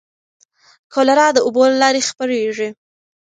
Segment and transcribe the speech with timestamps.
[0.93, 2.69] کولرا د اوبو له لارې خپرېږي.